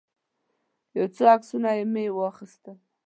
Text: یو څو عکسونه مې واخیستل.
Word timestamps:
یو 0.97 1.05
څو 1.15 1.23
عکسونه 1.35 1.69
مې 1.93 2.05
واخیستل. 2.17 2.77